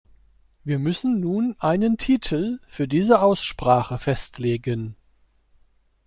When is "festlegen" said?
3.99-4.95